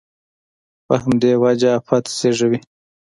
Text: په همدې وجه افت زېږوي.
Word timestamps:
په 0.85 0.95
همدې 1.03 1.31
وجه 1.43 1.69
افت 1.79 2.05
زېږوي. 2.19 2.59